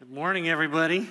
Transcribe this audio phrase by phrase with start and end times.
[0.00, 1.10] Good morning, everybody.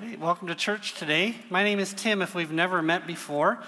[0.00, 1.34] Hey, welcome to church today.
[1.50, 3.58] My name is Tim, if we've never met before.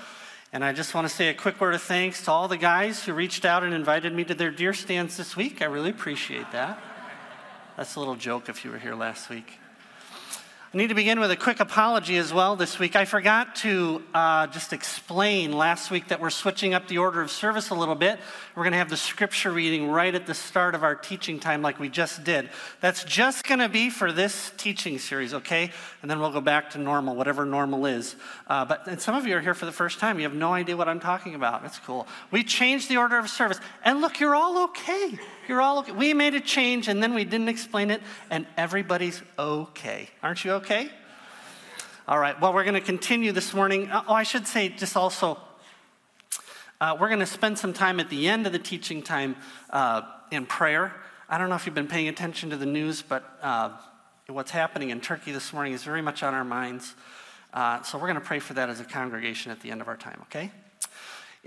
[0.53, 3.03] And I just want to say a quick word of thanks to all the guys
[3.03, 5.63] who reached out and invited me to their deer stands this week.
[5.63, 6.79] I really appreciate that.
[7.77, 9.59] That's a little joke if you were here last week.
[10.71, 12.95] I need to begin with a quick apology as well this week.
[12.95, 17.31] I forgot to uh, just explain last week that we're switching up the order of
[17.31, 18.21] service a little bit.
[18.55, 21.63] We're going to have the scripture reading right at the start of our teaching time,
[21.63, 22.51] like we just did.
[22.83, 25.71] That's just going to be for this teaching series, okay?
[26.03, 28.15] And then we'll go back to normal, whatever normal is.
[28.47, 30.19] Uh, but and some of you are here for the first time.
[30.19, 31.63] You have no idea what I'm talking about.
[31.63, 32.07] That's cool.
[32.31, 33.59] We changed the order of service.
[33.87, 35.19] And look, you're all okay.
[35.49, 35.93] You're all okay.
[35.93, 40.11] We made a change and then we didn't explain it, and everybody's okay.
[40.23, 40.91] Aren't you okay?
[42.07, 43.91] All right, well, we're going to continue this morning.
[43.93, 45.39] Oh, I should say, just also,
[46.81, 49.37] uh, we're going to spend some time at the end of the teaching time
[49.71, 50.95] uh, in prayer.
[51.29, 53.73] I don't know if you've been paying attention to the news, but uh,
[54.27, 56.95] what's happening in Turkey this morning is very much on our minds.
[57.53, 59.89] Uh, so we're going to pray for that as a congregation at the end of
[59.89, 60.51] our time, okay?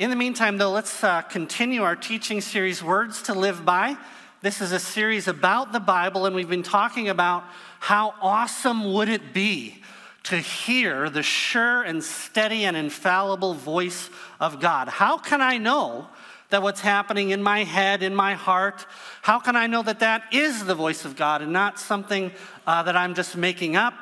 [0.01, 3.95] In the meantime, though, let's uh, continue our teaching series, Words to Live By.
[4.41, 7.43] This is a series about the Bible, and we've been talking about
[7.79, 9.83] how awesome would it be
[10.23, 14.87] to hear the sure and steady and infallible voice of God.
[14.87, 16.07] How can I know
[16.49, 18.87] that what's happening in my head, in my heart,
[19.21, 22.31] how can I know that that is the voice of God and not something
[22.65, 23.93] uh, that I'm just making up?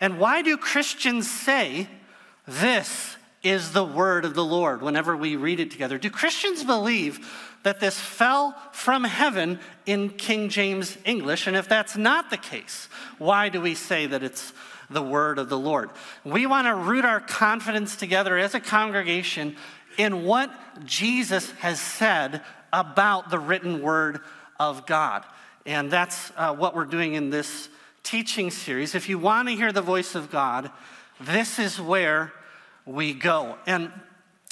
[0.00, 1.86] And why do Christians say
[2.44, 5.98] this is the word of the Lord whenever we read it together.
[5.98, 7.28] Do Christians believe
[7.62, 11.46] that this fell from heaven in King James English?
[11.46, 14.52] And if that's not the case, why do we say that it's
[14.90, 15.90] the word of the Lord?
[16.24, 19.56] We want to root our confidence together as a congregation
[19.96, 20.50] in what
[20.84, 22.42] Jesus has said
[22.72, 24.20] about the written word
[24.58, 25.24] of God.
[25.66, 27.68] And that's uh, what we're doing in this
[28.02, 28.94] teaching series.
[28.94, 30.70] If you want to hear the voice of God,
[31.20, 32.32] this is where
[32.88, 33.56] we go.
[33.66, 33.92] And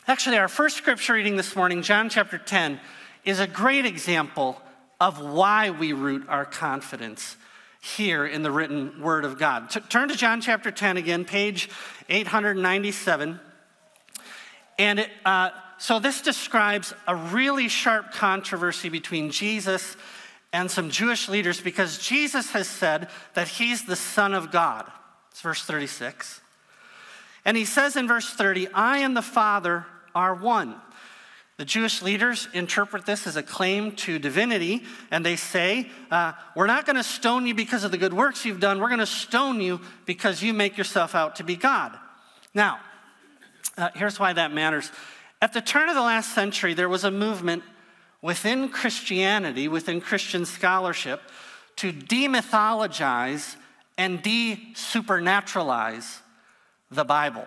[0.06, 2.78] actually, our first scripture reading this morning, John chapter 10,
[3.24, 4.60] is a great example
[5.00, 7.36] of why we root our confidence
[7.80, 9.70] here in the written word of God.
[9.70, 11.70] T- turn to John chapter 10 again, page
[12.08, 13.40] 897.
[14.78, 19.96] And it, uh, so this describes a really sharp controversy between Jesus
[20.52, 24.90] and some Jewish leaders because Jesus has said that he's the Son of God.
[25.30, 26.42] It's verse 36.
[27.46, 30.74] And he says in verse 30, I and the Father are one.
[31.58, 36.66] The Jewish leaders interpret this as a claim to divinity, and they say, uh, We're
[36.66, 38.80] not going to stone you because of the good works you've done.
[38.80, 41.96] We're going to stone you because you make yourself out to be God.
[42.52, 42.80] Now,
[43.78, 44.90] uh, here's why that matters.
[45.40, 47.62] At the turn of the last century, there was a movement
[48.20, 51.22] within Christianity, within Christian scholarship,
[51.76, 53.56] to demythologize
[53.96, 56.20] and de supernaturalize
[56.90, 57.46] the Bible.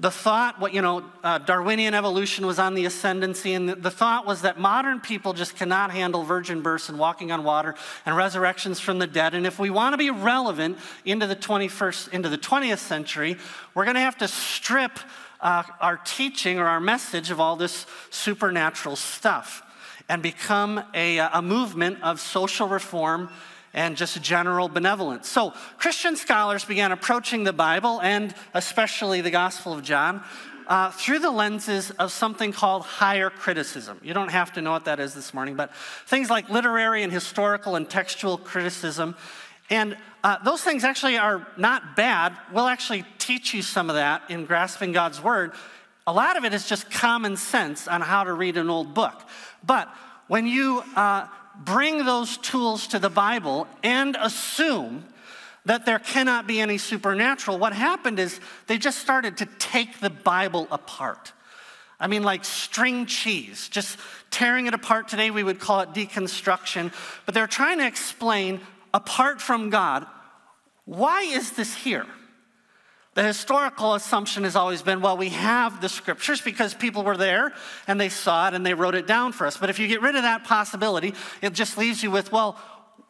[0.00, 3.92] The thought, what you know, uh, Darwinian evolution was on the ascendancy, and the, the
[3.92, 8.16] thought was that modern people just cannot handle virgin births and walking on water and
[8.16, 9.34] resurrections from the dead.
[9.34, 13.36] And if we want to be relevant into the 21st, into the 20th century,
[13.74, 14.98] we're going to have to strip
[15.40, 19.62] uh, our teaching or our message of all this supernatural stuff
[20.08, 23.28] and become a, a movement of social reform
[23.74, 25.28] and just general benevolence.
[25.28, 30.22] So, Christian scholars began approaching the Bible and especially the Gospel of John
[30.66, 34.00] uh, through the lenses of something called higher criticism.
[34.02, 35.74] You don't have to know what that is this morning, but
[36.06, 39.14] things like literary and historical and textual criticism.
[39.70, 42.36] And uh, those things actually are not bad.
[42.52, 45.52] We'll actually teach you some of that in grasping God's word.
[46.06, 49.22] A lot of it is just common sense on how to read an old book.
[49.66, 49.88] But
[50.28, 51.26] when you uh,
[51.58, 55.04] bring those tools to the Bible and assume
[55.66, 60.10] that there cannot be any supernatural, what happened is they just started to take the
[60.10, 61.32] Bible apart.
[61.98, 63.98] I mean, like string cheese, just
[64.30, 65.08] tearing it apart.
[65.08, 66.92] Today we would call it deconstruction.
[67.24, 68.60] But they're trying to explain,
[68.92, 70.06] apart from God,
[70.84, 72.06] why is this here?
[73.14, 77.52] The historical assumption has always been well, we have the scriptures because people were there
[77.86, 79.56] and they saw it and they wrote it down for us.
[79.56, 82.58] But if you get rid of that possibility, it just leaves you with, well,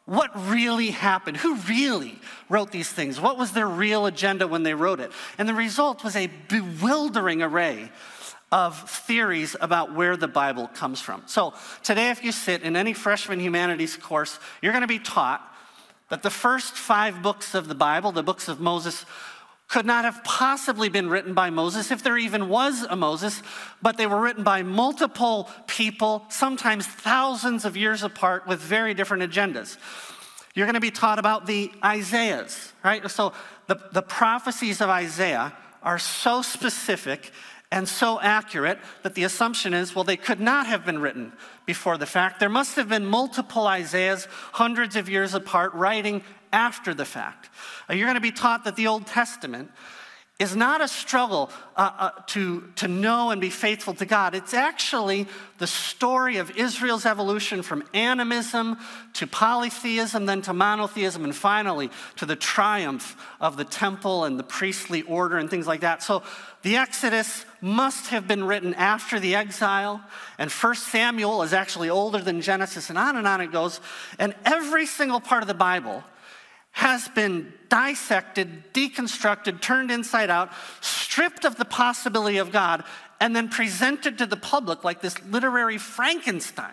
[0.04, 1.38] what really happened?
[1.38, 2.18] Who really
[2.50, 3.18] wrote these things?
[3.18, 5.10] What was their real agenda when they wrote it?
[5.38, 7.90] And the result was a bewildering array
[8.52, 11.22] of theories about where the Bible comes from.
[11.26, 15.42] So, today, if you sit in any freshman humanities course, you're going to be taught
[16.10, 19.06] that the first five books of the Bible, the books of Moses,
[19.74, 23.42] could not have possibly been written by Moses if there even was a Moses,
[23.82, 29.24] but they were written by multiple people, sometimes thousands of years apart, with very different
[29.24, 29.76] agendas.
[30.54, 33.10] You're going to be taught about the Isaiahs, right?
[33.10, 33.32] So
[33.66, 37.32] the, the prophecies of Isaiah are so specific
[37.72, 41.32] and so accurate that the assumption is well, they could not have been written
[41.66, 42.38] before the fact.
[42.38, 46.22] There must have been multiple Isaiahs, hundreds of years apart, writing
[46.54, 47.50] after the fact.
[47.90, 49.70] Uh, you're going to be taught that the Old Testament
[50.40, 54.34] is not a struggle uh, uh, to, to know and be faithful to God.
[54.34, 55.28] It's actually
[55.58, 58.76] the story of Israel's evolution from animism
[59.14, 64.42] to polytheism, then to monotheism, and finally to the triumph of the temple and the
[64.42, 66.02] priestly order and things like that.
[66.02, 66.24] So
[66.62, 70.02] the Exodus must have been written after the exile,
[70.36, 73.80] and First Samuel is actually older than Genesis, and on and on it goes.
[74.18, 76.02] And every single part of the Bible
[76.74, 80.50] has been dissected, deconstructed, turned inside out,
[80.80, 82.82] stripped of the possibility of God,
[83.20, 86.72] and then presented to the public like this literary Frankenstein.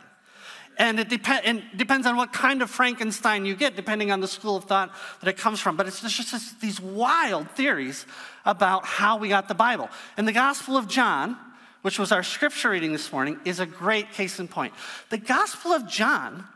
[0.80, 4.27] And it dep- and depends on what kind of Frankenstein you get, depending on the
[4.27, 5.77] school of thought that it comes from.
[5.77, 8.07] But it's just these wild theories
[8.44, 9.88] about how we got the Bible.
[10.18, 11.38] And the Gospel of John,
[11.83, 14.74] which was our scripture reading this morning, is a great case in point.
[15.09, 16.47] The Gospel of John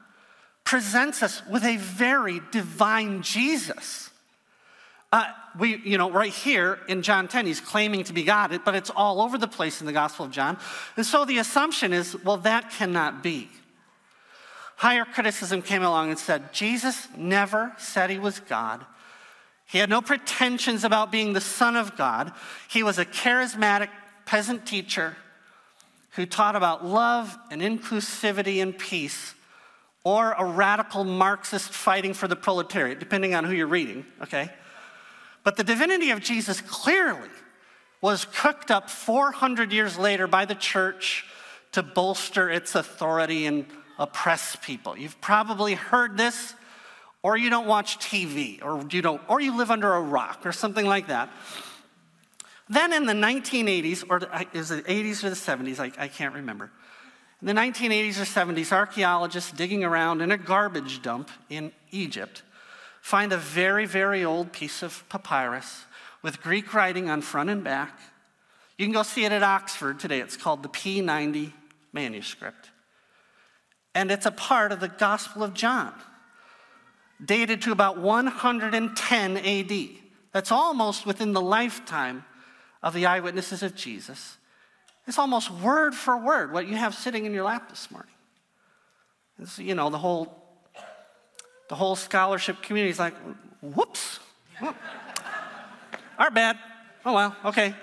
[0.65, 4.09] presents us with a very divine Jesus.
[5.13, 5.27] Uh,
[5.57, 8.89] we, you know, right here in John 10, he's claiming to be God, but it's
[8.89, 10.57] all over the place in the Gospel of John.
[10.97, 13.47] And so the assumption is, well, that cannot be.
[14.77, 18.85] Higher criticism came along and said, Jesus never said he was God.
[19.67, 22.33] He had no pretensions about being the Son of God.
[22.67, 23.89] He was a charismatic
[24.25, 25.15] peasant teacher
[26.11, 29.34] who taught about love and inclusivity and peace
[30.05, 34.49] or a radical Marxist fighting for the proletariat, depending on who you're reading, okay?
[35.43, 37.27] But the divinity of Jesus clearly
[38.01, 41.25] was cooked up 400 years later by the church
[41.71, 43.65] to bolster its authority and
[43.97, 44.95] oppress people.
[44.95, 46.53] You've probably heard this,
[47.23, 50.51] or you don't watch TV, or you don't, or you live under a rock, or
[50.51, 51.31] something like that.
[52.69, 54.21] Then in the 1980s, or
[54.53, 55.79] is it 80s or the 70s?
[55.79, 56.69] I, I can't remember.
[57.45, 62.41] In the 1980s or 70s, archaeologists digging around in a garbage dump in Egypt
[63.01, 65.85] find a very, very old piece of papyrus
[66.23, 67.99] with Greek writing on front and back.
[68.79, 70.21] You can go see it at Oxford today.
[70.21, 71.53] It's called the P90
[71.93, 72.71] manuscript.
[73.93, 75.93] And it's a part of the Gospel of John,
[77.23, 79.89] dated to about 110 AD.
[80.31, 82.25] That's almost within the lifetime
[82.81, 84.37] of the eyewitnesses of Jesus.
[85.07, 88.11] It's almost word for word what you have sitting in your lap this morning.
[89.39, 90.35] It's, you know, the whole,
[91.69, 93.13] the whole scholarship community is like,
[93.61, 94.19] whoops.
[96.17, 96.57] Our bad.
[97.05, 97.75] Oh well, okay.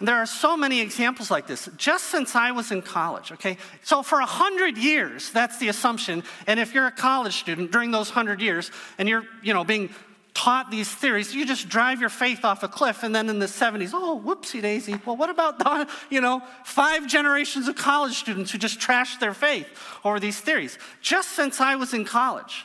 [0.00, 3.56] There are so many examples like this, just since I was in college, okay?
[3.82, 6.22] So, for a hundred years, that's the assumption.
[6.46, 9.90] And if you're a college student during those hundred years and you're, you know, being
[10.38, 13.02] taught these theories, you just drive your faith off a cliff.
[13.02, 14.94] And then in the 70s, oh, whoopsie daisy.
[15.04, 19.34] Well, what about, the, you know, five generations of college students who just trashed their
[19.34, 19.66] faith
[20.04, 20.78] over these theories?
[21.02, 22.64] Just since I was in college,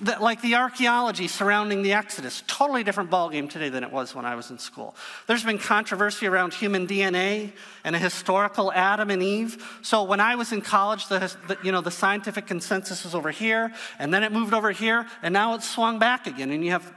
[0.00, 4.24] that, like the archaeology surrounding the Exodus, totally different ballgame today than it was when
[4.24, 4.94] I was in school.
[5.26, 7.52] There's been controversy around human DNA
[7.82, 9.78] and a historical Adam and Eve.
[9.82, 13.30] So when I was in college, the, the, you know, the scientific consensus was over
[13.30, 16.50] here, and then it moved over here, and now it's swung back again.
[16.50, 16.92] And you have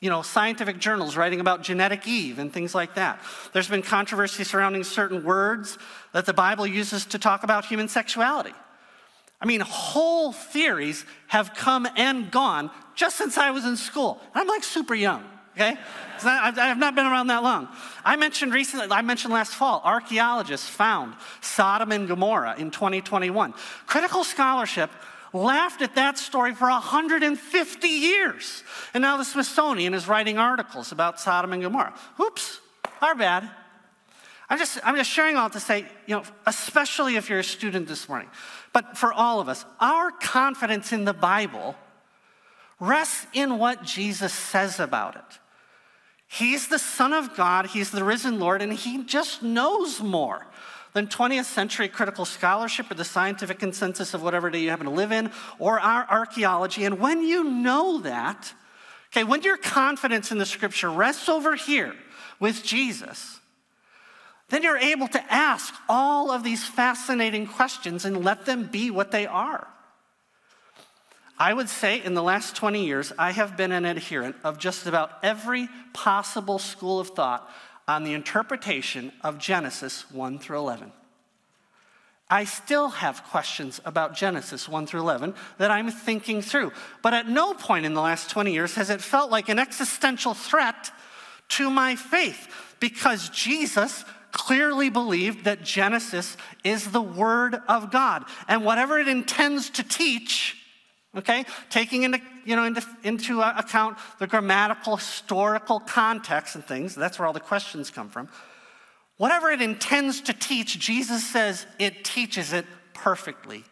[0.00, 3.18] you know, scientific journals writing about genetic Eve and things like that.
[3.54, 5.78] There's been controversy surrounding certain words
[6.12, 8.52] that the Bible uses to talk about human sexuality.
[9.40, 14.20] I mean, whole theories have come and gone just since I was in school.
[14.34, 15.22] I'm like super young,
[15.54, 15.76] okay?
[16.24, 17.68] I have not been around that long.
[18.04, 23.52] I mentioned recently, I mentioned last fall, archaeologists found Sodom and Gomorrah in 2021.
[23.86, 24.90] Critical scholarship
[25.34, 28.64] laughed at that story for 150 years.
[28.94, 31.94] And now the Smithsonian is writing articles about Sodom and Gomorrah.
[32.18, 32.60] Oops,
[33.02, 33.48] our bad.
[34.48, 37.88] I'm just, I'm just sharing all to say, you know, especially if you're a student
[37.88, 38.28] this morning,
[38.76, 41.76] but for all of us, our confidence in the Bible
[42.78, 45.38] rests in what Jesus says about it.
[46.28, 50.46] He's the Son of God, He's the risen Lord, and He just knows more
[50.92, 54.92] than 20th century critical scholarship or the scientific consensus of whatever day you happen to
[54.92, 56.84] live in or our archaeology.
[56.84, 58.52] And when you know that,
[59.10, 61.94] okay, when your confidence in the scripture rests over here
[62.40, 63.35] with Jesus,
[64.48, 69.10] then you're able to ask all of these fascinating questions and let them be what
[69.10, 69.66] they are.
[71.38, 74.86] I would say in the last 20 years, I have been an adherent of just
[74.86, 77.50] about every possible school of thought
[77.86, 80.92] on the interpretation of Genesis 1 through 11.
[82.28, 86.72] I still have questions about Genesis 1 through 11 that I'm thinking through.
[87.02, 90.34] But at no point in the last 20 years has it felt like an existential
[90.34, 90.90] threat
[91.50, 92.48] to my faith
[92.80, 94.04] because Jesus
[94.36, 98.24] clearly believed that Genesis is the Word of God.
[98.48, 100.56] And whatever it intends to teach,
[101.16, 106.94] okay, taking into, you know, into, into uh, account the grammatical, historical context and things,
[106.94, 108.28] that's where all the questions come from.
[109.16, 113.64] Whatever it intends to teach, Jesus says it teaches it perfectly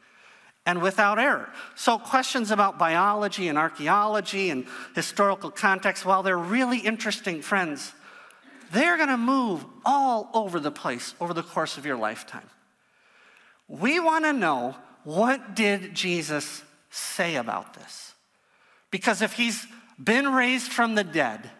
[0.64, 1.50] and without error.
[1.74, 7.92] So, questions about biology and archaeology and historical context, while they're really interesting, friends,
[8.74, 12.48] they're going to move all over the place over the course of your lifetime.
[13.68, 18.14] We want to know what did Jesus say about this?
[18.90, 19.66] Because if he's
[20.02, 21.50] been raised from the dead,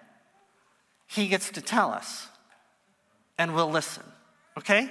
[1.06, 2.28] he gets to tell us
[3.38, 4.04] and we'll listen.
[4.58, 4.90] Okay?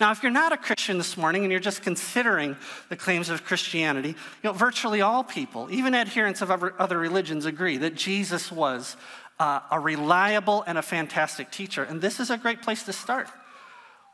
[0.00, 2.56] Now, if you're not a Christian this morning and you're just considering
[2.88, 7.76] the claims of Christianity, you know, virtually all people, even adherents of other religions, agree
[7.76, 8.96] that Jesus was
[9.40, 11.82] uh, a reliable and a fantastic teacher.
[11.82, 13.26] And this is a great place to start.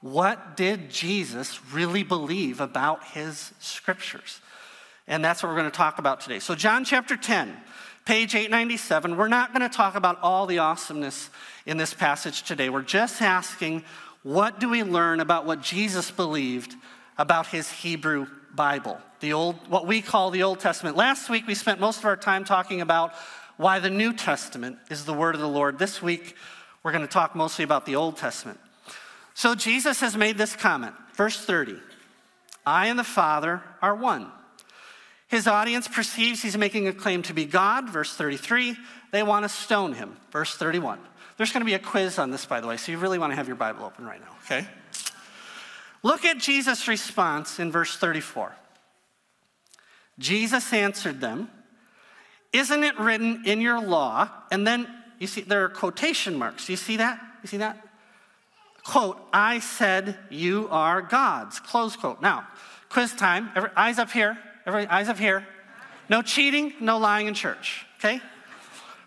[0.00, 4.40] What did Jesus really believe about his scriptures?
[5.08, 6.38] And that's what we're going to talk about today.
[6.38, 7.56] So, John chapter 10,
[8.04, 11.28] page 897, we're not going to talk about all the awesomeness
[11.64, 12.68] in this passage today.
[12.68, 13.82] We're just asking,
[14.22, 16.74] what do we learn about what Jesus believed
[17.18, 20.96] about his Hebrew Bible, the old, what we call the Old Testament?
[20.96, 23.12] Last week, we spent most of our time talking about
[23.56, 25.78] why the New Testament is the word of the Lord.
[25.78, 26.36] This week,
[26.82, 28.60] we're going to talk mostly about the Old Testament.
[29.34, 31.78] So, Jesus has made this comment, verse 30
[32.64, 34.30] I and the Father are one.
[35.28, 38.76] His audience perceives he's making a claim to be God, verse 33.
[39.10, 41.00] They want to stone him, verse 31.
[41.36, 43.32] There's going to be a quiz on this, by the way, so you really want
[43.32, 44.66] to have your Bible open right now, okay?
[46.02, 48.54] Look at Jesus' response in verse 34.
[50.18, 51.50] Jesus answered them,
[52.56, 54.30] Isn't it written in your law?
[54.50, 56.68] And then you see, there are quotation marks.
[56.68, 57.20] You see that?
[57.42, 57.86] You see that?
[58.82, 61.60] Quote, I said you are gods.
[61.60, 62.22] Close quote.
[62.22, 62.46] Now,
[62.88, 63.50] quiz time.
[63.54, 64.38] Every, eyes up here.
[64.64, 65.46] Every, eyes up here.
[66.08, 68.20] No cheating, no lying in church, okay?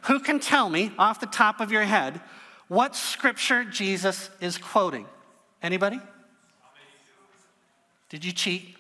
[0.04, 2.22] Who can tell me off the top of your head
[2.68, 5.08] what scripture Jesus is quoting?
[5.64, 6.00] Anybody?
[8.10, 8.76] Did you cheat?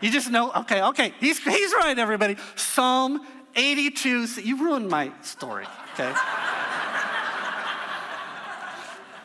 [0.00, 2.36] You just know, okay, okay, he's, he's right, everybody.
[2.56, 3.20] Psalm
[3.54, 6.14] 82, you ruined my story, okay?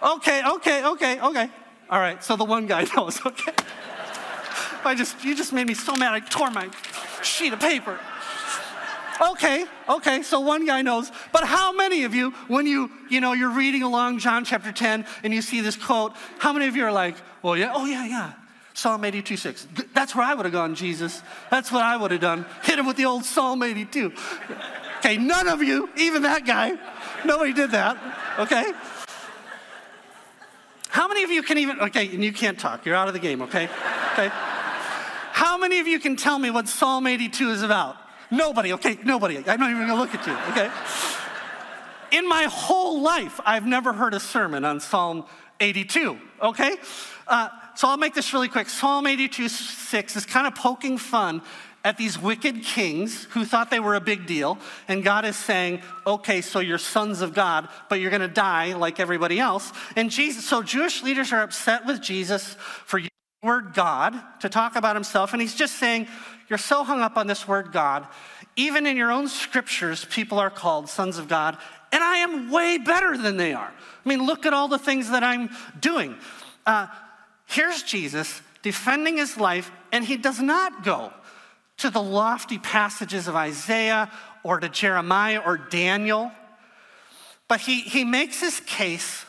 [0.04, 1.50] okay, okay, okay, okay.
[1.90, 3.54] All right, so the one guy knows, okay?
[4.84, 6.70] I just, you just made me so mad, I tore my
[7.24, 8.00] sheet of paper.
[9.32, 11.10] Okay, okay, so one guy knows.
[11.32, 15.06] But how many of you, when you, you know, you're reading along John chapter 10
[15.24, 18.06] and you see this quote, how many of you are like, well, yeah, oh, yeah,
[18.06, 18.34] yeah.
[18.76, 19.68] Psalm 82, 6.
[19.94, 21.22] That's where I would have gone, Jesus.
[21.50, 22.46] That's what I would have done.
[22.64, 24.12] Hit him with the old Psalm 82.
[24.98, 26.74] Okay, none of you, even that guy,
[27.24, 27.98] nobody did that.
[28.38, 28.74] Okay?
[30.90, 32.86] How many of you can even, okay, and you can't talk.
[32.86, 33.70] You're out of the game, okay?
[34.14, 34.30] Okay.
[34.30, 37.96] How many of you can tell me what Psalm 82 is about?
[38.30, 38.98] Nobody, okay?
[39.06, 39.38] Nobody.
[39.38, 40.70] I'm not even gonna look at you, okay?
[42.12, 45.24] In my whole life, I've never heard a sermon on Psalm
[45.62, 46.76] 82, okay?
[47.26, 48.70] Uh, so I'll make this really quick.
[48.70, 51.42] Psalm 82 6 is kind of poking fun
[51.84, 54.58] at these wicked kings who thought they were a big deal.
[54.88, 58.74] And God is saying, okay, so you're sons of God, but you're going to die
[58.74, 59.72] like everybody else.
[59.96, 62.56] And Jesus, so Jewish leaders are upset with Jesus
[62.86, 63.12] for using
[63.44, 65.34] the word God to talk about himself.
[65.34, 66.08] And he's just saying,
[66.50, 68.08] you're so hung up on this word God.
[68.56, 71.58] Even in your own scriptures, people are called sons of God,
[71.92, 73.72] and I am way better than they are.
[73.72, 76.16] I mean, look at all the things that I'm doing.
[76.66, 76.88] Uh,
[77.48, 81.14] here's Jesus defending his life, and he does not go
[81.78, 84.12] to the lofty passages of Isaiah
[84.44, 86.32] or to Jeremiah or Daniel,
[87.48, 89.26] but he, he makes his case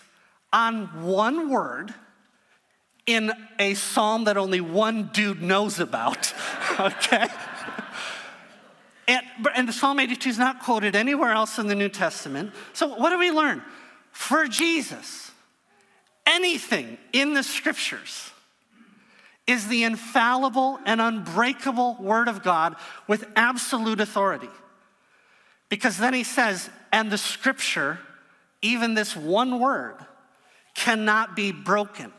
[0.52, 1.92] on one word
[3.06, 6.32] in a psalm that only one dude knows about,
[6.80, 7.28] okay?
[9.08, 12.52] And, and the Psalm 82 is not quoted anywhere else in the New Testament.
[12.72, 13.62] So, what do we learn?
[14.10, 15.30] For Jesus,
[16.26, 18.30] anything in the scriptures
[19.46, 24.50] is the infallible and unbreakable word of God with absolute authority.
[25.68, 27.98] Because then he says, and the scripture,
[28.62, 29.96] even this one word,
[30.74, 32.12] cannot be broken.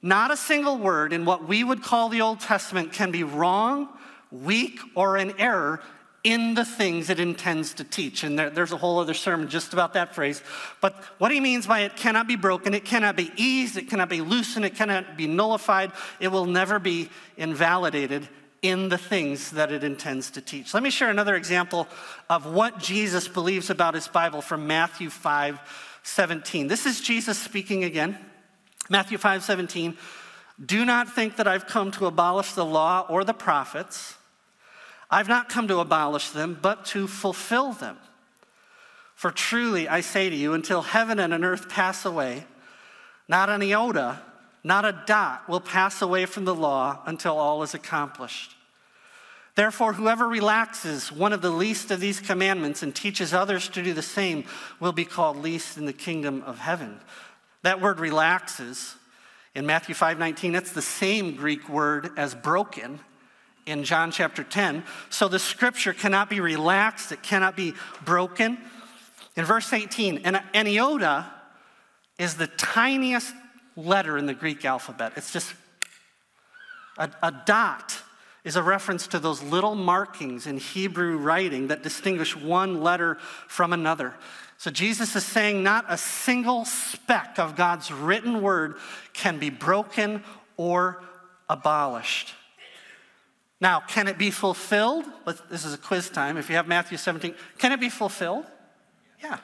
[0.00, 3.88] Not a single word in what we would call the Old Testament can be wrong,
[4.30, 5.80] weak, or in error
[6.24, 8.24] in the things it intends to teach.
[8.24, 10.42] And there, there's a whole other sermon just about that phrase.
[10.80, 14.08] But what he means by it cannot be broken, it cannot be eased, it cannot
[14.08, 18.26] be loosened, it cannot be nullified, it will never be invalidated
[18.62, 20.72] in the things that it intends to teach.
[20.72, 21.86] Let me share another example
[22.30, 25.60] of what Jesus believes about his Bible from Matthew 5
[26.06, 26.68] 17.
[26.68, 28.18] This is Jesus speaking again.
[28.88, 29.96] Matthew 5 17.
[30.64, 34.16] Do not think that I've come to abolish the law or the prophets.
[35.14, 37.98] I've not come to abolish them, but to fulfill them.
[39.14, 42.46] For truly, I say to you, until heaven and an earth pass away,
[43.28, 44.20] not an iota,
[44.64, 48.56] not a dot will pass away from the law until all is accomplished.
[49.54, 53.94] Therefore, whoever relaxes one of the least of these commandments and teaches others to do
[53.94, 54.42] the same
[54.80, 56.98] will be called least in the kingdom of heaven.
[57.62, 58.96] That word relaxes
[59.54, 62.98] in Matthew 5:19, that's the same Greek word as broken
[63.66, 64.84] in John chapter 10.
[65.10, 68.58] So the scripture cannot be relaxed, it cannot be broken.
[69.36, 71.26] In verse 18, an, an iota
[72.18, 73.34] is the tiniest
[73.76, 75.12] letter in the Greek alphabet.
[75.16, 75.52] It's just
[76.98, 78.00] a, a dot
[78.44, 83.16] is a reference to those little markings in Hebrew writing that distinguish one letter
[83.48, 84.14] from another.
[84.58, 88.76] So Jesus is saying not a single speck of God's written word
[89.14, 90.22] can be broken
[90.56, 91.02] or
[91.48, 92.34] abolished.
[93.60, 95.04] Now, can it be fulfilled?
[95.50, 96.36] This is a quiz time.
[96.36, 98.44] If you have Matthew 17, can it be fulfilled?
[99.22, 99.38] Yeah.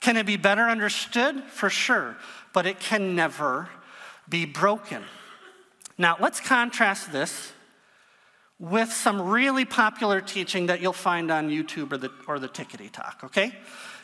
[0.00, 1.42] Can it be better understood?
[1.44, 2.16] For sure.
[2.52, 3.68] But it can never
[4.28, 5.02] be broken.
[5.98, 7.52] Now, let's contrast this
[8.58, 12.90] with some really popular teaching that you'll find on YouTube or the, or the Tickety
[12.90, 13.52] Talk, okay?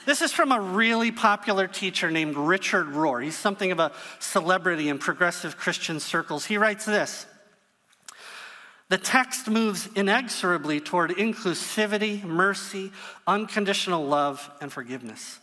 [0.05, 3.23] This is from a really popular teacher named Richard Rohr.
[3.23, 6.45] He's something of a celebrity in progressive Christian circles.
[6.47, 7.27] He writes this
[8.89, 12.91] The text moves inexorably toward inclusivity, mercy,
[13.27, 15.39] unconditional love, and forgiveness.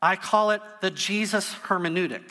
[0.00, 2.24] I call it the Jesus hermeneutic.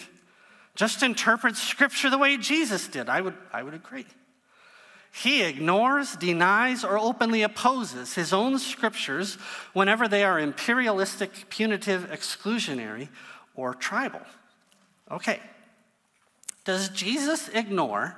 [0.76, 3.08] Just interpret scripture the way Jesus did.
[3.08, 4.06] I would, I would agree.
[5.14, 9.36] He ignores, denies, or openly opposes his own scriptures
[9.74, 13.10] whenever they are imperialistic, punitive, exclusionary,
[13.56, 14.22] or tribal.
[15.10, 15.40] Okay.
[16.64, 18.16] Does Jesus ignore,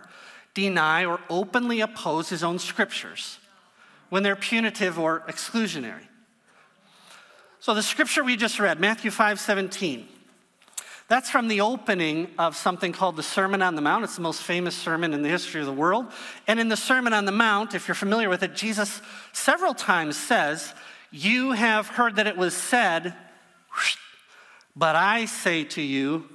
[0.53, 3.39] deny, or openly oppose his own scriptures
[4.09, 6.07] when they're punitive or exclusionary?
[7.59, 10.07] So the scripture we just read, Matthew 5 17,
[11.07, 14.03] that's from the opening of something called the Sermon on the Mount.
[14.03, 16.07] It's the most famous sermon in the history of the world.
[16.47, 20.17] And in the Sermon on the Mount, if you're familiar with it, Jesus several times
[20.17, 20.73] says,
[21.11, 23.13] You have heard that it was said,
[24.75, 26.29] but I say to you,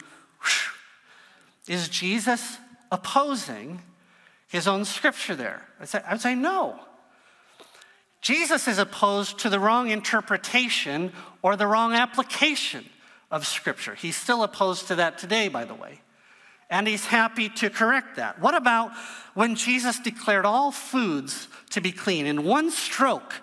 [1.67, 2.59] is Jesus
[2.91, 3.83] opposing
[4.49, 5.63] his own scripture there?
[5.81, 6.81] I would say no.
[8.21, 12.85] Jesus is opposed to the wrong interpretation or the wrong application
[13.31, 13.95] of Scripture.
[13.95, 16.01] He's still opposed to that today, by the way.
[16.71, 18.41] And he's happy to correct that.
[18.41, 18.91] What about
[19.35, 22.27] when Jesus declared all foods to be clean?
[22.27, 23.35] In one stroke,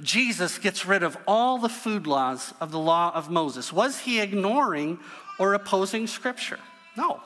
[0.00, 3.72] Jesus gets rid of all the food laws of the law of Moses.
[3.72, 4.98] Was he ignoring
[5.38, 6.58] or opposing Scripture?
[6.96, 7.20] No.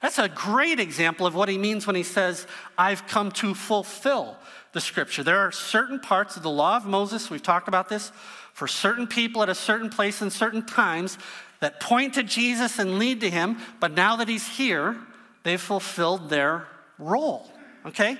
[0.00, 2.46] That's a great example of what he means when he says,
[2.78, 4.36] I've come to fulfill
[4.72, 5.22] the Scripture.
[5.22, 8.10] There are certain parts of the law of Moses, we've talked about this,
[8.54, 11.18] for certain people at a certain place and certain times
[11.60, 14.96] that point to Jesus and lead to him, but now that he's here,
[15.42, 16.66] they've fulfilled their
[16.98, 17.50] role.
[17.84, 18.16] Okay?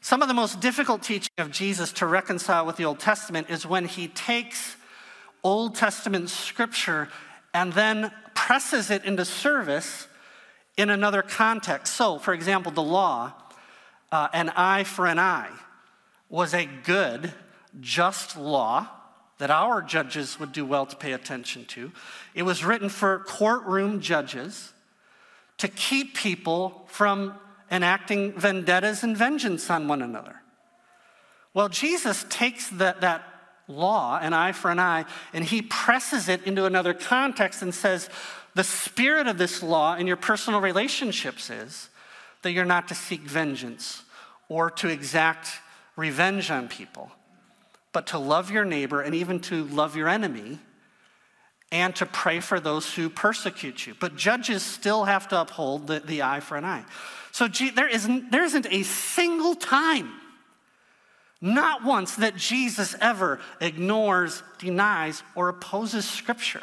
[0.00, 3.66] Some of the most difficult teaching of Jesus to reconcile with the Old Testament is
[3.66, 4.76] when he takes
[5.44, 7.08] Old Testament scripture
[7.54, 10.08] and then presses it into service
[10.78, 11.94] in another context.
[11.94, 13.34] So, for example, the law,
[14.10, 15.50] uh, an eye for an eye,
[16.30, 17.34] was a good,
[17.80, 18.88] just law
[19.38, 21.92] that our judges would do well to pay attention to.
[22.34, 24.72] It was written for courtroom judges
[25.58, 27.34] to keep people from
[27.70, 30.36] enacting vendettas and vengeance on one another.
[31.54, 33.22] Well, Jesus takes that, that
[33.66, 38.08] law, an eye for an eye, and he presses it into another context and says,
[38.54, 41.88] the spirit of this law in your personal relationships is
[42.42, 44.02] that you're not to seek vengeance
[44.48, 45.48] or to exact
[45.96, 47.10] revenge on people
[47.92, 50.58] but to love your neighbor and even to love your enemy
[51.72, 53.94] and to pray for those who persecute you.
[53.98, 56.84] But judges still have to uphold the, the eye for an eye.
[57.32, 60.12] So there, isn't, there isn't a single time,
[61.40, 66.62] not once, that Jesus ever ignores, denies, or opposes Scripture.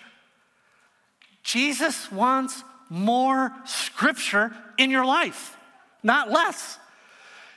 [1.46, 5.56] Jesus wants more Scripture in your life,
[6.04, 6.80] not less.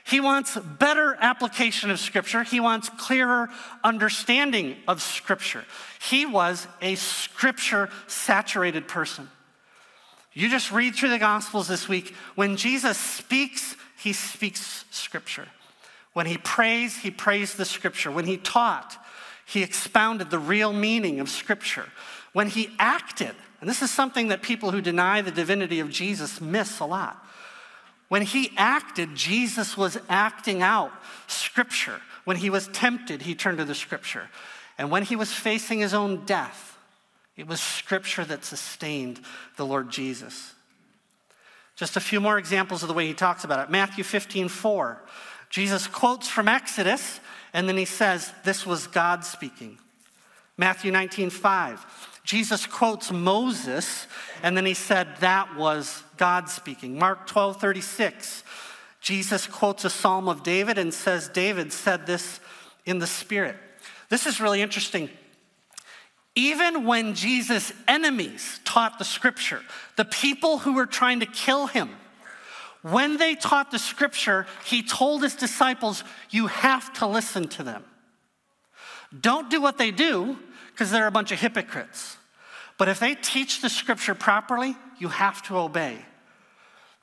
[0.05, 2.43] He wants better application of Scripture.
[2.43, 3.49] He wants clearer
[3.83, 5.65] understanding of Scripture.
[5.99, 9.27] He was a Scripture saturated person.
[10.33, 12.13] You just read through the Gospels this week.
[12.35, 15.47] When Jesus speaks, he speaks Scripture.
[16.13, 18.11] When he prays, he prays the Scripture.
[18.11, 18.97] When he taught,
[19.45, 21.85] he expounded the real meaning of Scripture.
[22.33, 26.39] When he acted, and this is something that people who deny the divinity of Jesus
[26.39, 27.25] miss a lot.
[28.07, 30.91] When he acted, Jesus was acting out
[31.27, 32.01] scripture.
[32.25, 34.29] When he was tempted, he turned to the scripture.
[34.77, 36.77] And when he was facing his own death,
[37.37, 39.19] it was scripture that sustained
[39.57, 40.53] the Lord Jesus.
[41.75, 43.71] Just a few more examples of the way he talks about it.
[43.71, 45.01] Matthew 15, 4.
[45.49, 47.19] Jesus quotes from Exodus,
[47.53, 49.77] and then he says, This was God speaking.
[50.57, 52.18] Matthew 19, 5.
[52.29, 54.05] Jesus quotes Moses,
[54.43, 56.95] and then he said that was God speaking.
[56.95, 58.43] Mark 12, 36.
[59.01, 62.39] Jesus quotes a psalm of David and says, David said this
[62.85, 63.55] in the Spirit.
[64.09, 65.09] This is really interesting.
[66.35, 69.63] Even when Jesus' enemies taught the scripture,
[69.95, 71.89] the people who were trying to kill him,
[72.83, 77.83] when they taught the scripture, he told his disciples, You have to listen to them.
[79.19, 80.37] Don't do what they do
[80.67, 82.17] because they're a bunch of hypocrites.
[82.79, 85.97] But if they teach the scripture properly, you have to obey.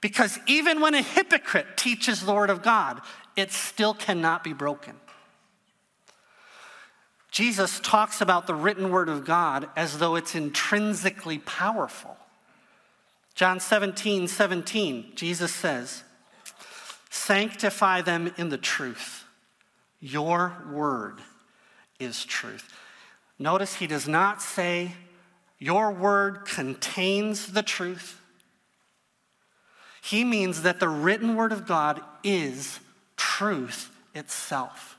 [0.00, 3.02] Because even when a hypocrite teaches the word of God,
[3.36, 4.94] it still cannot be broken.
[7.30, 12.16] Jesus talks about the written word of God as though it's intrinsically powerful.
[13.34, 16.04] John 17, 17, Jesus says,
[17.10, 19.24] Sanctify them in the truth.
[20.00, 21.20] Your word
[22.00, 22.72] is truth.
[23.38, 24.92] Notice he does not say,
[25.58, 28.20] your word contains the truth.
[30.02, 32.78] He means that the written word of God is
[33.16, 34.96] truth itself.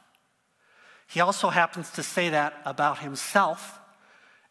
[1.08, 3.80] He also happens to say that about himself.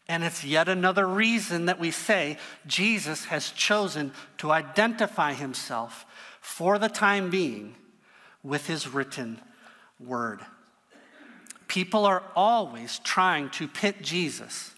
[0.07, 6.05] And it's yet another reason that we say Jesus has chosen to identify himself
[6.39, 7.75] for the time being
[8.41, 9.41] with his written
[9.99, 10.39] word.
[11.67, 14.73] People are always trying to pit Jesus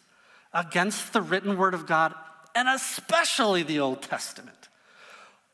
[0.54, 2.14] against the written word of God,
[2.56, 4.70] and especially the Old Testament.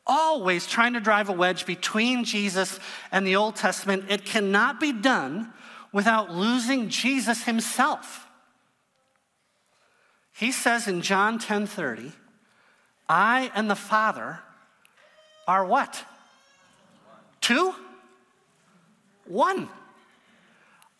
[0.06, 2.78] Always trying to drive a wedge between Jesus
[3.10, 4.04] and the Old Testament.
[4.08, 5.52] It cannot be done
[5.92, 8.26] without losing Jesus himself.
[10.32, 12.12] He says in John 10 30,
[13.08, 14.40] I and the Father
[15.48, 16.04] are what?
[17.40, 17.74] Two?
[19.24, 19.68] One.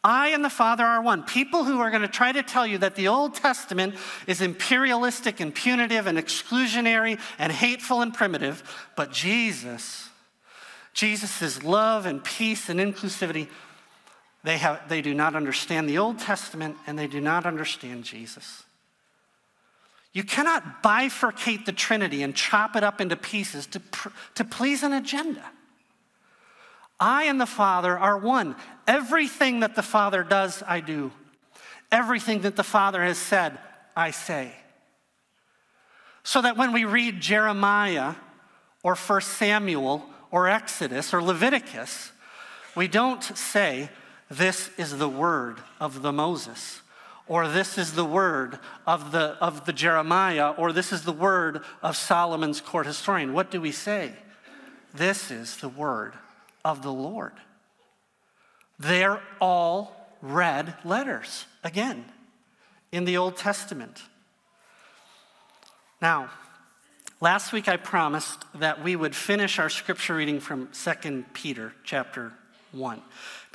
[0.07, 1.25] I and the Father are one.
[1.25, 3.97] People who are going to try to tell you that the Old Testament
[4.29, 8.63] is imperialistic and punitive and exclusionary and hateful and primitive,
[8.95, 10.09] but Jesus,
[10.95, 13.49] Jesus' love and peace and inclusivity,
[14.45, 18.63] they, have, they do not understand the Old Testament and they do not understand Jesus.
[20.13, 23.83] You cannot bifurcate the Trinity and chop it up into pieces to,
[24.37, 25.43] to please an agenda.
[26.99, 28.57] I and the Father are one.
[28.87, 31.13] Everything that the Father does, I do.
[31.93, 33.59] Everything that the Father has said,
[33.95, 34.53] I say.
[36.25, 38.15] So that when we read Jeremiah
[38.83, 42.13] or 1 Samuel or Exodus or Leviticus,
[42.75, 43.91] we don't say,
[44.31, 46.81] This is the word of the Moses,
[47.29, 51.63] or this is the word of the, of the Jeremiah, or this is the word
[51.83, 53.33] of Solomon's court historian.
[53.33, 54.13] What do we say?
[54.95, 56.15] This is the word
[56.67, 57.35] of the Lord.
[58.77, 62.05] They're all red letters, again,
[62.91, 64.03] in the Old Testament.
[66.03, 66.29] Now,
[67.21, 72.33] last week I promised that we would finish our scripture reading from 2 Peter chapter
[72.73, 73.03] 1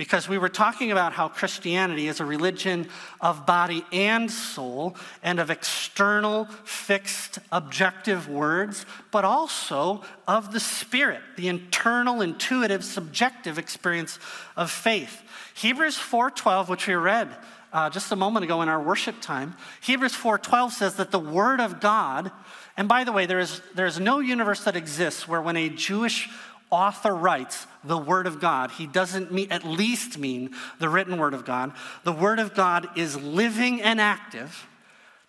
[0.01, 2.87] because we were talking about how Christianity is a religion
[3.19, 11.21] of body and soul and of external, fixed, objective words, but also of the spirit,
[11.37, 14.17] the internal, intuitive, subjective experience
[14.57, 15.21] of faith.
[15.53, 17.29] Hebrews 4:12, which we read
[17.71, 21.61] uh, just a moment ago in our worship time, Hebrews 4:12 says that the Word
[21.61, 22.31] of God,
[22.75, 25.69] and by the way, there is, there is no universe that exists where when a
[25.69, 26.27] Jewish
[26.71, 31.33] author writes the Word of God, he doesn't mean, at least mean the written Word
[31.33, 31.73] of God.
[32.03, 34.67] The Word of God is living and active,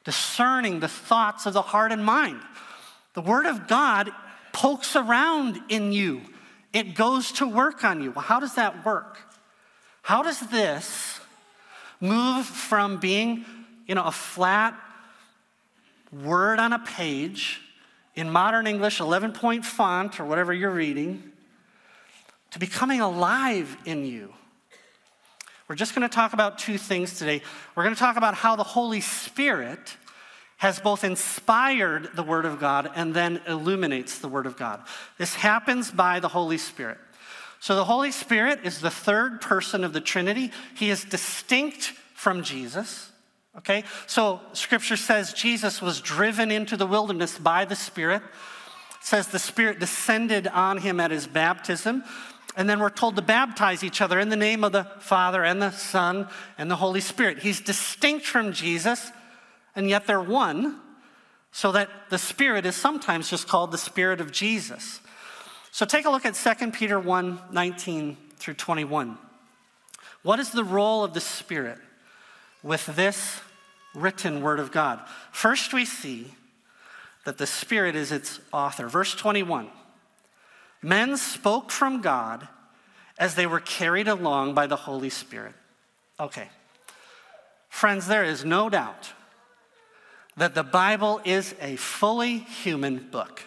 [0.05, 2.41] discerning the thoughts of the heart and mind.
[3.15, 4.11] The Word of God
[4.53, 6.23] pokes around in you,
[6.73, 8.13] it goes to work on you.
[8.13, 9.19] Well, how does that work?
[10.03, 11.21] How does this
[12.01, 13.45] move from being,
[13.87, 14.75] you know, a flat
[16.13, 17.61] word on a page
[18.15, 21.32] in modern English, 11 point font or whatever you're reading,
[22.53, 24.33] to becoming alive in you.
[25.69, 27.41] We're just going to talk about two things today.
[27.75, 29.97] We're going to talk about how the Holy Spirit
[30.59, 34.83] has both inspired the Word of God and then illuminates the Word of God.
[35.19, 36.99] This happens by the Holy Spirit.
[37.59, 40.53] So the Holy Spirit is the third person of the Trinity.
[40.77, 43.11] He is distinct from Jesus.
[43.59, 43.85] Okay?
[44.07, 48.23] So scripture says Jesus was driven into the wilderness by the Spirit.
[49.01, 52.05] It says the Spirit descended on him at his baptism.
[52.57, 55.61] And then we're told to baptize each other in the name of the Father and
[55.61, 57.39] the Son and the Holy Spirit.
[57.39, 59.11] He's distinct from Jesus,
[59.75, 60.79] and yet they're one,
[61.51, 65.01] so that the Spirit is sometimes just called the Spirit of Jesus.
[65.71, 69.17] So take a look at 2 Peter 1 19 through 21.
[70.23, 71.79] What is the role of the Spirit
[72.63, 73.41] with this
[73.95, 75.01] written Word of God?
[75.31, 76.35] First, we see
[77.25, 78.89] that the Spirit is its author.
[78.89, 79.71] Verse 21
[80.83, 82.49] Men spoke from God
[83.19, 85.55] as they were carried along by the Holy Spirit.
[86.19, 86.49] Okay.
[87.69, 89.13] Friends, there is no doubt
[90.37, 93.43] that the Bible is a fully human book.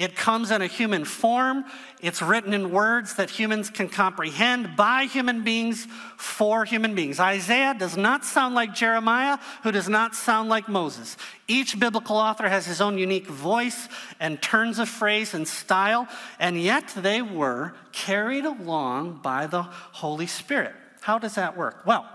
[0.00, 1.66] It comes in a human form.
[2.00, 5.86] It's written in words that humans can comprehend by human beings
[6.16, 7.20] for human beings.
[7.20, 11.18] Isaiah does not sound like Jeremiah, who does not sound like Moses.
[11.46, 16.08] Each biblical author has his own unique voice and turns of phrase and style,
[16.38, 20.72] and yet they were carried along by the Holy Spirit.
[21.02, 21.84] How does that work?
[21.84, 22.08] Well,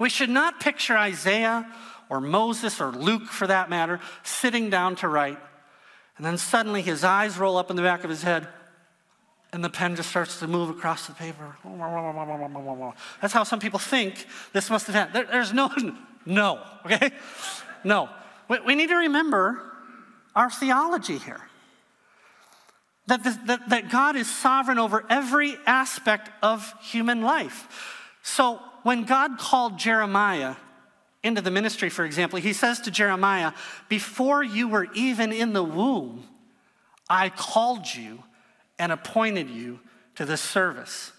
[0.00, 1.64] we should not picture Isaiah
[2.08, 5.38] or Moses or Luke, for that matter, sitting down to write
[6.16, 8.46] and then suddenly his eyes roll up in the back of his head,
[9.52, 11.56] and the pen just starts to move across the paper.
[13.20, 15.28] That's how some people think this must have happened.
[15.30, 15.70] There's no,
[16.26, 17.10] no, okay?
[17.84, 18.08] No.
[18.48, 19.60] We, need to remember
[20.34, 21.40] our theology here.
[23.06, 27.66] That, that, that God is sovereign over every aspect of human life.
[28.22, 30.54] So when God called Jeremiah
[31.22, 33.52] into the ministry, for example, he says to Jeremiah,
[33.88, 36.24] Before you were even in the womb,
[37.08, 38.24] I called you
[38.78, 39.80] and appointed you
[40.16, 41.12] to this service.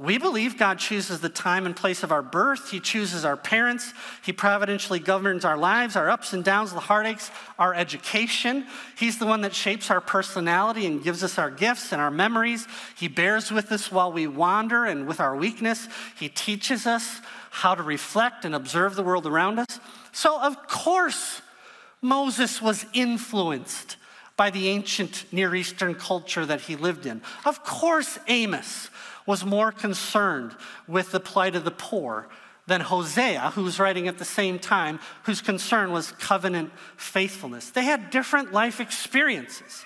[0.00, 2.70] We believe God chooses the time and place of our birth.
[2.70, 3.92] He chooses our parents.
[4.24, 8.64] He providentially governs our lives, our ups and downs, the heartaches, our education.
[8.96, 12.68] He's the one that shapes our personality and gives us our gifts and our memories.
[12.96, 15.88] He bears with us while we wander and with our weakness.
[16.16, 17.20] He teaches us
[17.58, 19.80] how to reflect and observe the world around us.
[20.12, 21.42] So, of course,
[22.00, 23.96] Moses was influenced
[24.36, 27.20] by the ancient Near Eastern culture that he lived in.
[27.44, 28.90] Of course, Amos
[29.26, 30.54] was more concerned
[30.86, 32.28] with the plight of the poor
[32.68, 37.70] than Hosea, who was writing at the same time, whose concern was covenant faithfulness.
[37.70, 39.84] They had different life experiences.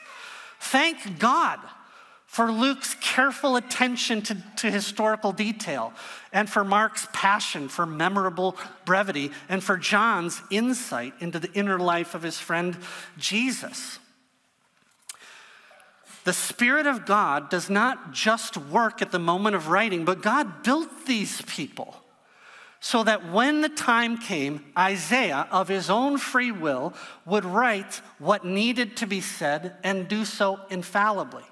[0.60, 1.58] Thank God
[2.32, 5.92] for Luke's careful attention to, to, historical detail,
[6.32, 12.14] and for Mark's passion for memorable brevity, and for John's insight into the inner life
[12.14, 12.78] of his friend
[13.18, 13.98] Jesus.
[16.24, 20.62] The Spirit of God does not just work at the moment of writing, but God
[20.62, 21.94] built these people
[22.80, 26.94] so that when the time came, Isaiah, of his own free will,
[27.26, 31.44] would write what needed to be said and do so infallibly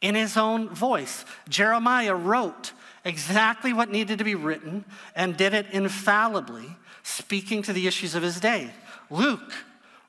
[0.00, 1.24] in his own voice.
[1.48, 2.72] Jeremiah wrote
[3.04, 4.84] exactly what needed to be written
[5.14, 8.70] and did it infallibly, speaking to the issues of his day.
[9.10, 9.52] Luke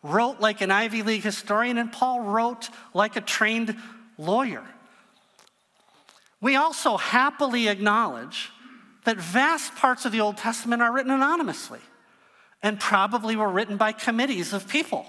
[0.03, 3.75] wrote like an Ivy League historian, and Paul wrote like a trained
[4.17, 4.63] lawyer.
[6.41, 8.51] We also happily acknowledge
[9.05, 11.79] that vast parts of the Old Testament are written anonymously
[12.61, 15.05] and probably were written by committees of people.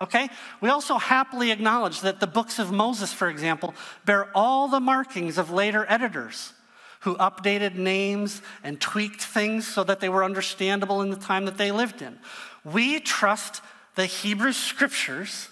[0.00, 0.28] Okay?
[0.60, 5.38] We also happily acknowledge that the books of Moses, for example, bear all the markings
[5.38, 6.52] of later editors
[7.00, 11.58] who updated names and tweaked things so that they were understandable in the time that
[11.58, 12.18] they lived in.
[12.64, 13.60] We trust
[13.94, 15.48] the Hebrew scriptures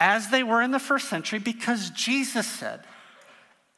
[0.00, 2.80] as they were in the first century because Jesus said,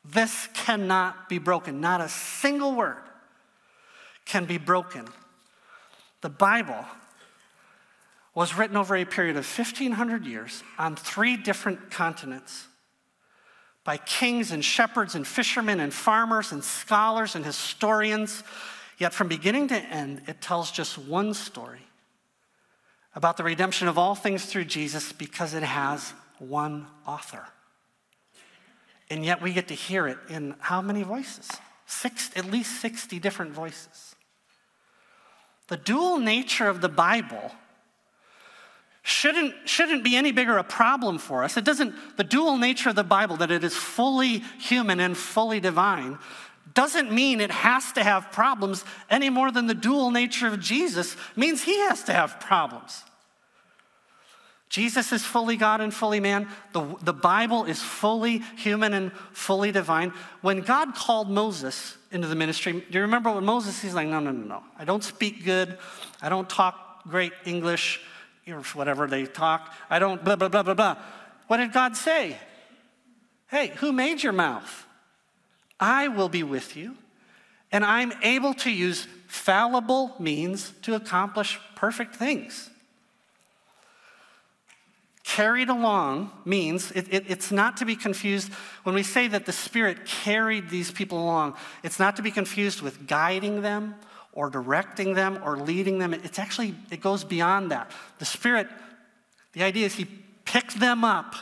[0.04, 1.80] This cannot be broken.
[1.80, 3.02] Not a single word
[4.24, 5.06] can be broken.
[6.20, 6.86] The Bible
[8.34, 12.66] was written over a period of 1,500 years on three different continents
[13.84, 18.42] by kings and shepherds and fishermen and farmers and scholars and historians.
[18.98, 21.80] Yet from beginning to end, it tells just one story
[23.14, 27.44] about the redemption of all things through Jesus because it has one author.
[29.10, 31.50] And yet we get to hear it in how many voices?
[31.84, 34.14] Six, at least 60 different voices.
[35.68, 37.52] The dual nature of the Bible
[39.02, 41.56] shouldn't, shouldn't be any bigger a problem for us.
[41.56, 45.60] It doesn't, the dual nature of the Bible, that it is fully human and fully
[45.60, 46.18] divine,
[46.74, 51.16] doesn't mean it has to have problems any more than the dual nature of Jesus
[51.36, 53.02] means he has to have problems.
[54.68, 56.48] Jesus is fully God and fully man.
[56.72, 60.14] The, the Bible is fully human and fully divine.
[60.40, 64.18] When God called Moses into the ministry, do you remember what Moses, he's like, no,
[64.18, 64.62] no, no, no.
[64.78, 65.76] I don't speak good.
[66.22, 68.00] I don't talk great English
[68.48, 69.72] or whatever they talk.
[69.88, 70.96] I don't blah, blah, blah, blah, blah.
[71.46, 72.36] What did God say?
[73.48, 74.86] Hey, who made your mouth?
[75.78, 76.96] I will be with you,
[77.70, 82.70] and I'm able to use fallible means to accomplish perfect things.
[85.24, 88.52] Carried along means it, it, it's not to be confused
[88.82, 92.82] when we say that the Spirit carried these people along, it's not to be confused
[92.82, 93.94] with guiding them
[94.32, 96.14] or directing them or leading them.
[96.14, 97.90] It's actually, it goes beyond that.
[98.18, 98.68] The Spirit,
[99.52, 100.06] the idea is He
[100.44, 101.34] picked them up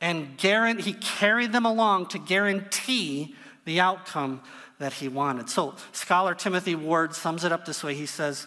[0.00, 3.34] and guarantee, He carried them along to guarantee
[3.64, 4.40] the outcome
[4.78, 5.50] that He wanted.
[5.50, 8.46] So, scholar Timothy Ward sums it up this way He says,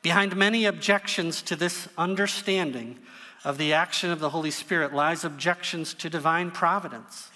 [0.00, 2.98] Behind many objections to this understanding
[3.44, 7.30] of the action of the Holy Spirit lies objections to divine providence,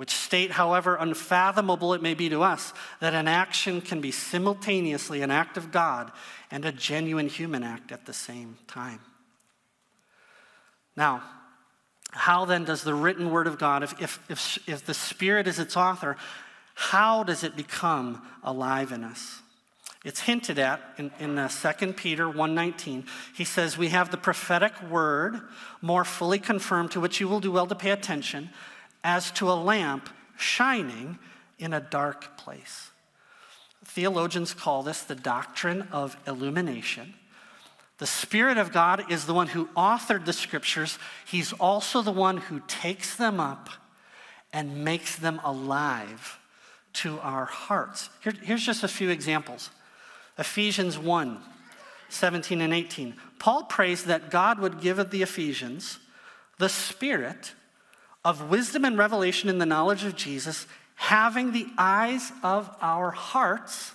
[0.00, 5.20] which state, however unfathomable it may be to us, that an action can be simultaneously
[5.20, 6.10] an act of God
[6.50, 9.00] and a genuine human act at the same time.
[10.96, 11.22] Now,
[12.12, 15.58] how then does the written word of God, if, if, if, if the Spirit is
[15.58, 16.16] its author,
[16.74, 19.42] how does it become alive in us?
[20.02, 23.06] It's hinted at in, in uh, 2 Peter 1.19.
[23.36, 25.42] He says, we have the prophetic word
[25.82, 28.48] more fully confirmed to which you will do well to pay attention
[29.02, 31.18] as to a lamp shining
[31.58, 32.90] in a dark place.
[33.84, 37.14] Theologians call this the doctrine of illumination.
[37.98, 40.98] The Spirit of God is the one who authored the scriptures.
[41.26, 43.68] He's also the one who takes them up
[44.52, 46.38] and makes them alive
[46.92, 48.08] to our hearts.
[48.22, 49.70] Here, here's just a few examples.
[50.38, 51.40] Ephesians 1
[52.08, 53.14] 17 and 18.
[53.38, 56.00] Paul prays that God would give the Ephesians
[56.58, 57.52] the spirit
[58.24, 63.92] of wisdom and revelation in the knowledge of Jesus, having the eyes of our hearts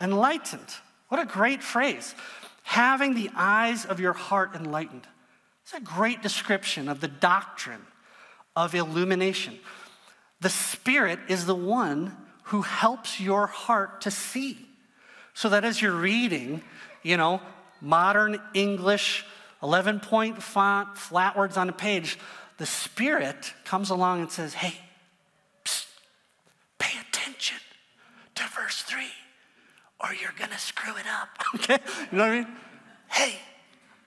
[0.00, 0.74] enlightened.
[1.08, 2.14] What a great phrase.
[2.62, 5.06] Having the eyes of your heart enlightened.
[5.62, 7.82] It's a great description of the doctrine
[8.56, 9.58] of illumination.
[10.40, 14.58] The Spirit is the one who helps your heart to see.
[15.34, 16.62] So that as you're reading,
[17.02, 17.40] you know,
[17.80, 19.24] modern English,
[19.62, 22.18] 11 point font, flat words on a page,
[22.58, 24.74] the Spirit comes along and says, hey,
[25.64, 25.86] psst,
[26.78, 27.58] pay attention
[28.34, 29.04] to verse 3
[30.00, 31.28] or you're going to screw it up.
[31.54, 31.78] okay?
[32.12, 32.46] You know what I mean?
[33.08, 33.34] Hey,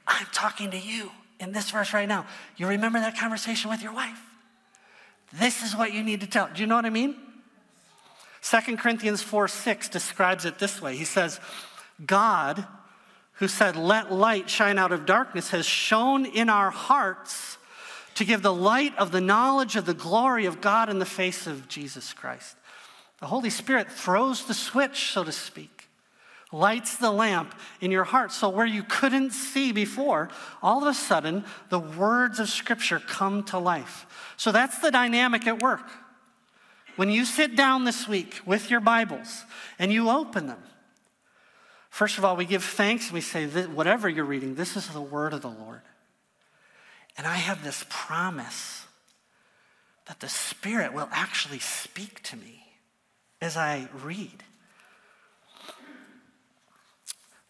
[0.07, 2.25] I'm talking to you in this verse right now.
[2.57, 4.19] You remember that conversation with your wife?
[5.33, 6.49] This is what you need to tell.
[6.53, 7.15] Do you know what I mean?
[8.43, 11.39] 2 Corinthians 4 6 describes it this way He says,
[12.05, 12.65] God,
[13.33, 17.57] who said, Let light shine out of darkness, has shone in our hearts
[18.15, 21.47] to give the light of the knowledge of the glory of God in the face
[21.47, 22.55] of Jesus Christ.
[23.19, 25.87] The Holy Spirit throws the switch, so to speak,
[26.51, 28.31] lights the lamp in your heart.
[28.31, 30.29] So, where you couldn't see before,
[30.61, 34.07] all of a sudden, the words of Scripture come to life.
[34.37, 35.87] So, that's the dynamic at work.
[36.95, 39.45] When you sit down this week with your Bibles
[39.79, 40.61] and you open them,
[41.89, 45.01] first of all, we give thanks and we say, whatever you're reading, this is the
[45.01, 45.81] word of the Lord.
[47.17, 48.85] And I have this promise
[50.07, 52.63] that the Spirit will actually speak to me
[53.41, 54.43] as I read.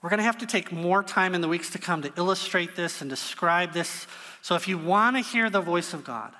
[0.01, 2.75] We're going to have to take more time in the weeks to come to illustrate
[2.75, 4.07] this and describe this.
[4.41, 6.33] So if you want to hear the voice of God,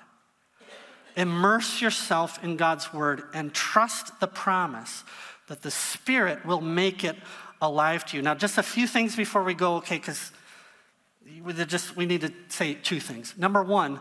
[1.16, 5.04] immerse yourself in God's word and trust the promise
[5.46, 7.16] that the Spirit will make it
[7.60, 8.22] alive to you.
[8.22, 10.32] Now, just a few things before we go, okay, because
[11.66, 13.34] just we need to say two things.
[13.36, 14.00] Number one,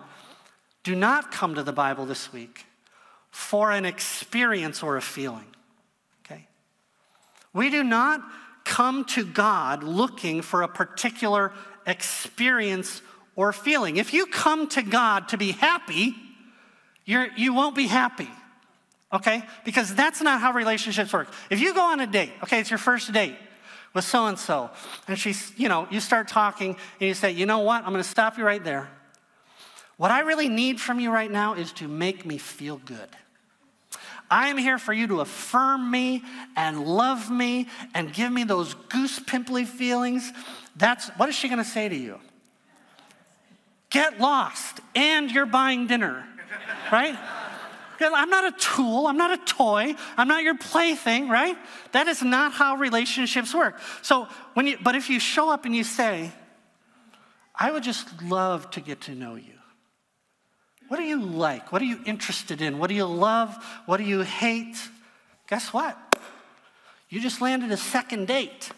[0.84, 2.66] do not come to the Bible this week
[3.30, 5.48] for an experience or a feeling.
[6.26, 6.48] Okay?
[7.54, 8.22] We do not
[8.64, 11.52] come to God looking for a particular
[11.88, 13.02] experience
[13.36, 13.98] or feeling.
[13.98, 16.16] If you come to God to be happy,
[17.06, 18.30] you're, you won't be happy,
[19.12, 19.44] okay?
[19.66, 21.28] Because that's not how relationships work.
[21.50, 23.36] If you go on a date, okay, it's your first date
[23.94, 24.70] with so and so,
[25.08, 28.04] and she's, you know, you start talking and you say, you know what, I'm gonna
[28.04, 28.90] stop you right there.
[29.98, 33.10] What I really need from you right now is to make me feel good.
[34.32, 36.24] I'm here for you to affirm me
[36.56, 40.32] and love me and give me those goose pimply feelings.
[40.78, 42.18] That's what is she going to say to you?
[43.90, 46.26] Get lost, and you're buying dinner,
[46.94, 47.18] right?
[48.04, 49.08] I'm not a tool.
[49.08, 49.96] I'm not a toy.
[50.18, 51.58] I'm not your plaything, right?
[51.92, 53.80] That is not how relationships work.
[54.02, 56.32] So when you, but if you show up and you say,
[57.56, 59.54] I would just love to get to know you.
[60.88, 61.72] What do you like?
[61.72, 62.78] What are you interested in?
[62.78, 63.56] What do you love?
[63.86, 64.78] What do you hate?
[65.48, 65.98] Guess what?
[67.08, 68.72] You just landed a second date.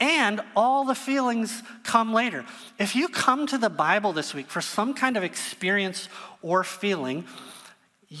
[0.00, 2.44] And all the feelings come later.
[2.78, 6.08] If you come to the Bible this week for some kind of experience
[6.42, 7.24] or feeling,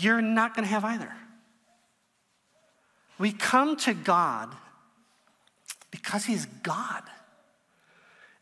[0.02, 1.12] you're not going to have either.
[3.18, 4.54] We come to God
[5.90, 7.02] because He's God.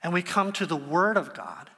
[0.03, 1.71] And we come to the Word of God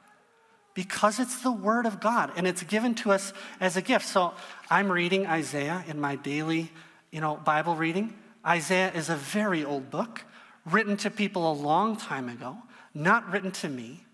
[0.75, 4.07] because it's the Word of God and it's given to us as a gift.
[4.07, 4.33] So
[4.71, 6.71] I'm reading Isaiah in my daily
[7.11, 8.13] you know, Bible reading.
[8.45, 10.25] Isaiah is a very old book,
[10.65, 12.57] written to people a long time ago,
[12.93, 14.05] not written to me.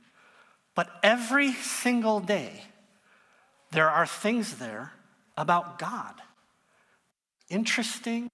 [0.74, 2.64] But every single day,
[3.72, 4.92] there are things there
[5.36, 6.14] about God.
[7.48, 8.30] Interesting,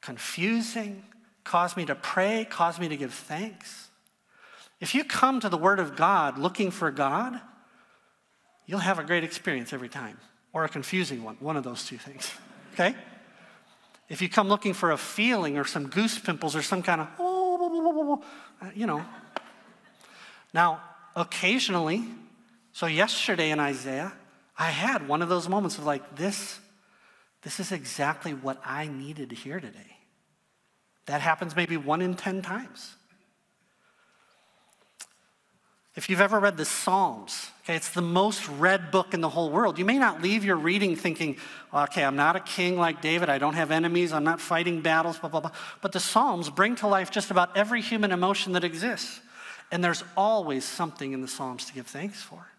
[0.00, 1.04] confusing,
[1.44, 3.90] cause me to pray, cause me to give thanks.
[4.80, 7.40] If you come to the Word of God looking for God,
[8.66, 10.18] you'll have a great experience every time,
[10.52, 12.30] or a confusing one, one of those two things,
[12.74, 12.94] okay?
[14.08, 17.08] If you come looking for a feeling or some goose pimples or some kind of,
[17.18, 18.22] oh,
[18.60, 19.04] uh, you know.
[20.52, 20.82] Now,
[21.16, 22.04] occasionally,
[22.72, 24.12] so yesterday in Isaiah,
[24.62, 26.60] I had one of those moments of like, this,
[27.42, 29.96] this is exactly what I needed to hear today.
[31.06, 32.94] That happens maybe one in 10 times.
[35.96, 39.50] If you've ever read the Psalms, okay, it's the most read book in the whole
[39.50, 39.80] world.
[39.80, 41.38] You may not leave your reading thinking,
[41.74, 45.18] okay, I'm not a king like David, I don't have enemies, I'm not fighting battles,
[45.18, 45.50] blah, blah, blah.
[45.80, 49.22] But the Psalms bring to life just about every human emotion that exists.
[49.72, 52.51] And there's always something in the Psalms to give thanks for.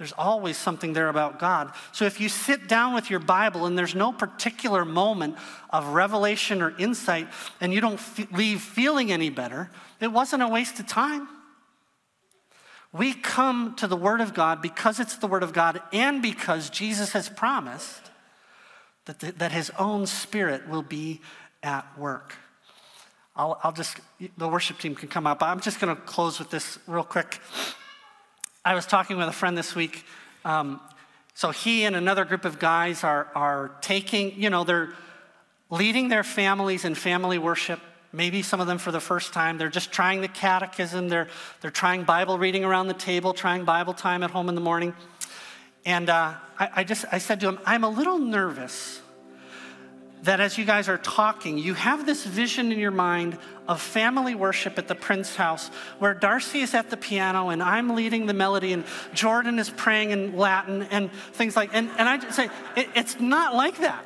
[0.00, 1.74] There's always something there about God.
[1.92, 5.36] So if you sit down with your Bible and there's no particular moment
[5.68, 7.28] of revelation or insight
[7.60, 9.70] and you don't f- leave feeling any better,
[10.00, 11.28] it wasn't a waste of time.
[12.94, 16.70] We come to the Word of God because it's the Word of God and because
[16.70, 18.10] Jesus has promised
[19.04, 21.20] that, the, that His own Spirit will be
[21.62, 22.36] at work.
[23.36, 23.98] I'll, I'll just,
[24.38, 25.42] the worship team can come up.
[25.42, 27.38] I'm just going to close with this real quick.
[28.62, 30.04] I was talking with a friend this week.
[30.44, 30.80] Um,
[31.32, 34.92] so he and another group of guys are, are taking, you know, they're
[35.70, 37.80] leading their families in family worship.
[38.12, 39.56] Maybe some of them for the first time.
[39.56, 41.08] They're just trying the catechism.
[41.08, 41.28] They're,
[41.62, 44.94] they're trying Bible reading around the table, trying Bible time at home in the morning.
[45.86, 48.99] And uh, I, I just I said to him, I'm a little nervous
[50.22, 54.34] that as you guys are talking, you have this vision in your mind of family
[54.34, 55.68] worship at the Prince house
[55.98, 60.10] where Darcy is at the piano and I'm leading the melody and Jordan is praying
[60.10, 64.04] in Latin and things like and, and I just say it, it's not like that.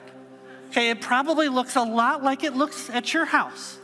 [0.71, 3.79] Okay, it probably looks a lot like it looks at your house.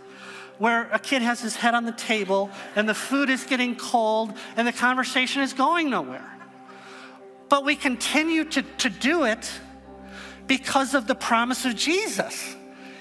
[0.59, 4.33] Where a kid has his head on the table and the food is getting cold
[4.57, 6.31] and the conversation is going nowhere.
[7.49, 9.51] But we continue to, to do it
[10.51, 12.57] because of the promise of Jesus.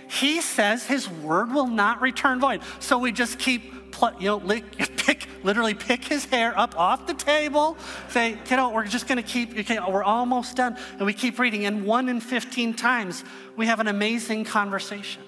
[0.08, 2.62] He says his word will not return void.
[2.80, 3.74] So we just keep,
[4.20, 4.40] you know,
[4.98, 7.76] pick, literally pick his hair up off the table,
[8.10, 10.78] say, kiddo, we're just going to keep, okay, we're almost done.
[10.92, 11.66] And we keep reading.
[11.66, 13.24] And one in 15 times,
[13.56, 15.24] we have an amazing conversation.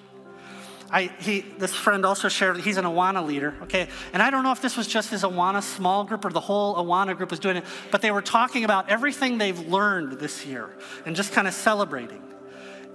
[0.92, 3.88] I, he, this friend also shared he's an Awana leader, okay?
[4.12, 6.76] And I don't know if this was just his Awana small group or the whole
[6.76, 10.68] Awana group was doing it, but they were talking about everything they've learned this year
[11.06, 12.22] and just kind of celebrating.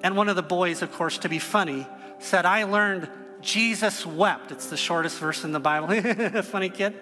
[0.04, 1.88] And one of the boys, of course, to be funny,
[2.20, 3.10] said, I learned
[3.42, 4.52] Jesus wept.
[4.52, 6.42] It's the shortest verse in the Bible.
[6.44, 6.94] funny kid?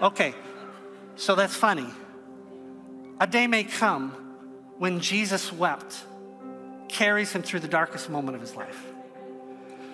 [0.00, 0.34] Okay,
[1.16, 1.86] so that's funny.
[3.20, 4.12] A day may come
[4.78, 6.02] when Jesus wept
[6.88, 8.91] carries him through the darkest moment of his life.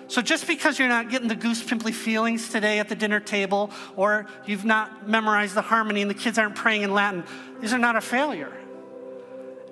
[0.09, 3.69] So just because you're not getting the goose pimply feelings today at the dinner table,
[3.95, 7.23] or you've not memorized the harmony and the kids aren't praying in Latin,
[7.61, 8.51] these are not a failure.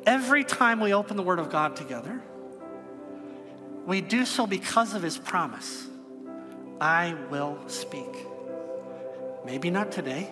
[0.05, 2.21] Every time we open the Word of God together,
[3.87, 5.87] we do so because of His promise
[6.79, 8.27] I will speak.
[9.43, 10.31] Maybe not today,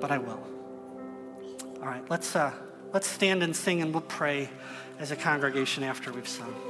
[0.00, 0.42] but I will.
[1.76, 2.52] All right, let's, uh,
[2.94, 4.48] let's stand and sing and we'll pray
[4.98, 6.69] as a congregation after we've sung.